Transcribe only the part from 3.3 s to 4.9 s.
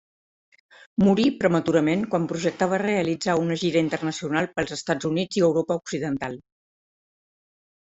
una gira internacional pels